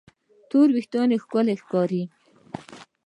[0.49, 2.03] تور وېښتيان ښکلي ښکاري.